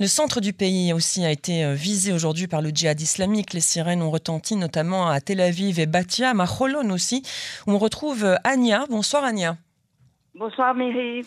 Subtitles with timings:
[0.00, 3.52] Le centre du pays aussi a été euh, visé aujourd'hui par le djihad islamique.
[3.52, 7.22] Les sirènes ont retenti notamment à Tel Aviv et Batia, à Holon aussi,
[7.66, 8.86] où on retrouve euh, Ania.
[8.88, 9.58] Bonsoir Ania.
[10.34, 11.26] Bonsoir Miri.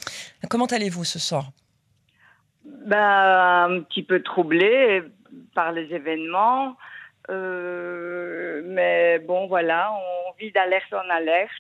[0.50, 1.52] Comment allez-vous ce soir?
[2.66, 5.04] Ben, Un petit peu troublée
[5.54, 6.76] par les événements.
[7.30, 11.52] Euh, mais bon, voilà, on vit d'alerte en alerte.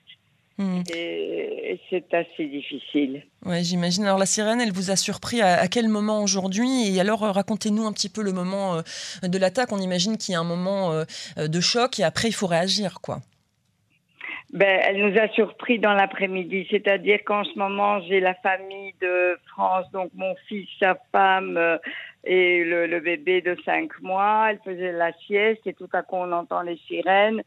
[0.93, 3.23] Et, c'est assez difficile.
[3.45, 4.05] Oui, j'imagine.
[4.05, 6.95] Alors la sirène, elle vous a surpris à, quel moment aujourd'hui?
[6.95, 8.81] Et alors euh, racontez-nous un petit peu le moment euh,
[9.27, 9.71] de l'attaque.
[9.71, 11.03] On imagine qu'il y a un moment euh,
[11.47, 13.19] de choc et après il faut réagir, quoi.
[14.51, 19.37] Ben, elle nous a surpris dans l'après-midi, c'est-à-dire qu'en ce moment j'ai la famille de
[19.47, 21.59] France, donc mon fils, sa femme
[22.23, 24.47] et le, bébé de cinq mois.
[24.49, 27.43] Elle faisait la sieste et tout à coup on entend les sirènes.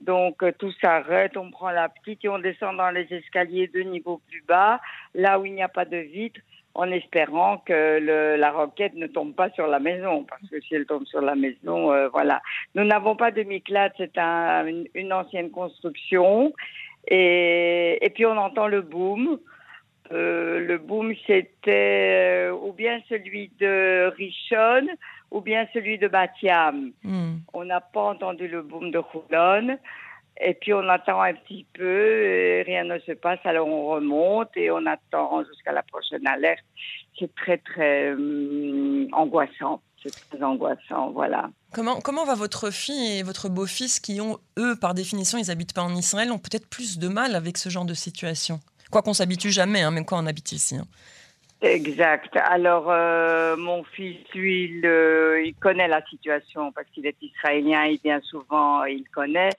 [0.00, 3.82] Donc euh, tout s'arrête, on prend la petite et on descend dans les escaliers deux
[3.82, 4.80] niveaux plus bas,
[5.14, 6.40] là où il n'y a pas de vitre,
[6.74, 10.86] en espérant que la roquette ne tombe pas sur la maison, parce que si elle
[10.86, 12.40] tombe sur la maison, euh, voilà.
[12.76, 16.52] Nous n'avons pas de miclade, c'est un, une, une, ancienne construction,
[17.08, 19.40] et, et puis on entend le boom.
[20.12, 24.86] Euh, le boom, c'était euh, ou bien celui de Richon
[25.30, 26.92] ou bien celui de Batiam.
[27.02, 27.36] Hmm.
[27.52, 29.78] On n'a pas entendu le boom de Roulon.
[30.40, 34.50] Et puis on attend un petit peu, et rien ne se passe, alors on remonte
[34.56, 36.64] et on attend jusqu'à la prochaine alerte.
[37.18, 39.80] C'est très très hum, angoissant.
[40.00, 41.50] C'est très angoissant, voilà.
[41.74, 45.74] Comment, comment va votre fille et votre beau-fils qui ont, eux, par définition, ils habitent
[45.74, 48.60] pas en Israël, ont peut-être plus de mal avec ce genre de situation?
[48.90, 50.76] Quoi qu'on s'habitue jamais, hein, même quand on habite ici.
[50.76, 50.86] Hein.
[51.60, 52.36] Exact.
[52.36, 58.20] Alors, euh, mon fils, lui, il, connaît la situation parce qu'il est israélien et bien
[58.20, 59.50] souvent, il connaît.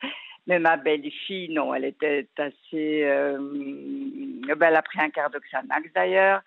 [0.48, 3.04] Mais ma belle-fille, non, elle était assez...
[3.04, 6.42] Euh, ben, elle a pris un quart de Xanax d'ailleurs.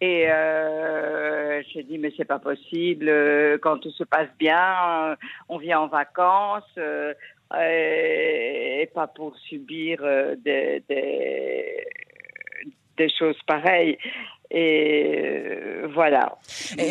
[0.00, 3.10] Et euh, j'ai dit, mais c'est pas possible.
[3.60, 5.16] Quand tout se passe bien,
[5.48, 7.12] on vient en vacances euh,
[7.60, 10.00] et, pas pour subir
[10.44, 10.82] des
[12.96, 13.98] des choses pareilles.
[14.54, 16.36] Et euh, voilà.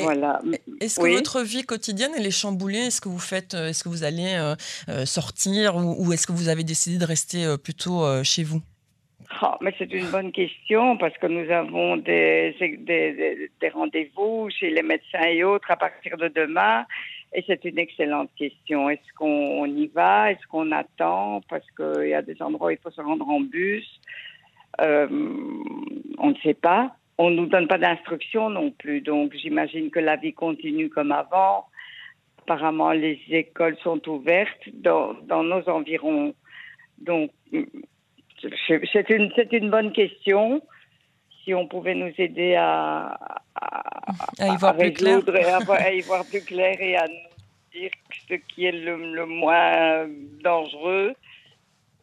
[0.02, 0.42] voilà.
[0.80, 2.80] Est-ce que votre vie quotidienne elle est chamboulée?
[2.80, 4.34] Est-ce que vous faites, euh, est-ce que vous allez
[4.90, 8.62] euh, sortir ou, est-ce que vous avez décidé de rester plutôt chez vous?
[9.44, 14.72] Oh, mais c'est une bonne question parce que nous avons des, des, des rendez-vous chez
[14.72, 16.86] les médecins et autres à partir de demain.
[17.34, 18.90] Et c'est une excellente question.
[18.90, 20.32] Est-ce qu'on y va?
[20.32, 21.42] Est-ce qu'on attend?
[21.50, 23.88] Parce qu'il y a des endroits où il faut se rendre en bus.
[24.80, 25.08] Euh,
[26.18, 26.96] on ne sait pas.
[27.18, 29.02] On ne nous donne pas d'instructions non plus.
[29.02, 31.66] Donc j'imagine que la vie continue comme avant.
[32.44, 36.34] Apparemment, les écoles sont ouvertes dans, dans nos environs.
[37.00, 37.32] Donc
[38.68, 40.62] c'est une, une bonne question.
[41.44, 43.18] Si on pouvait nous aider à,
[43.56, 45.20] à, y voir plus clair.
[45.70, 47.92] à, y voir plus clair et à nous dire
[48.30, 50.08] ce qui est le moins
[50.44, 51.14] dangereux.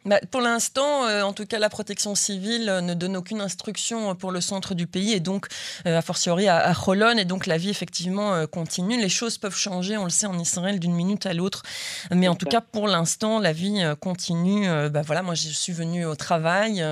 [0.05, 4.11] Bah, pour l'instant, euh, en tout cas, la protection civile euh, ne donne aucune instruction
[4.11, 5.47] euh, pour le centre du pays et donc,
[5.85, 8.99] a fortiori à, à Et donc, la vie, effectivement, continue.
[8.99, 11.63] Les choses peuvent changer, on le sait, en Israël d'une minute à l'autre.
[12.11, 14.67] Mais en tout cas, pour l'instant, la vie continue.
[14.89, 16.83] bah, voilà, moi, je suis venue au travail.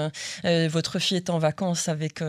[0.43, 2.23] votre fille est en vacances avec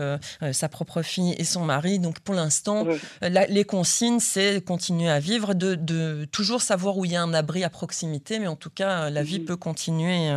[0.51, 1.99] sa propre fille et son mari.
[1.99, 2.85] Donc, pour l'instant,
[3.21, 7.33] les consignes, c'est continuer à vivre, de, de, toujours savoir où il y a un
[7.33, 8.39] abri à proximité.
[8.39, 10.29] Mais en tout cas, la vie peut continuer.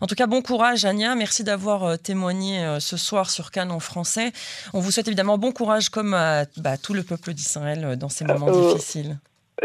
[0.00, 1.14] En tout cas, bon courage, Ania.
[1.14, 4.32] Merci d'avoir euh, témoigné euh, ce soir sur Cannes en français.
[4.72, 8.08] On vous souhaite évidemment bon courage, comme à bah, tout le peuple d'Israël euh, dans
[8.08, 9.18] ces moments difficiles.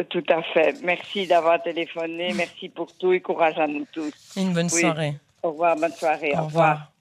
[0.09, 0.75] Tout à fait.
[0.83, 2.33] Merci d'avoir téléphoné.
[2.33, 4.13] Merci pour tout et courage à nous tous.
[4.35, 5.15] une bonne soirée.
[5.41, 6.33] Au revoir, bonne soirée.
[6.37, 6.91] Au, revoir.